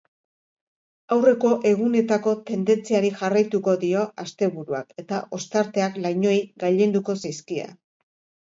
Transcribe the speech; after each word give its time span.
Aurreko 1.15 1.49
egunetako 1.71 2.33
tendentziari 2.47 3.11
jarraituko 3.19 3.75
dio 3.83 4.07
asteburuak 4.25 4.91
eta 5.05 5.21
ostarteak 5.41 6.01
lainoei 6.07 6.37
gailenduko 6.65 7.21
zaizkie. 7.23 7.69